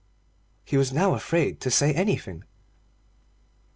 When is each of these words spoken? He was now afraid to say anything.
He 0.65 0.77
was 0.77 0.91
now 0.91 1.13
afraid 1.13 1.61
to 1.61 1.69
say 1.69 1.93
anything. 1.93 2.43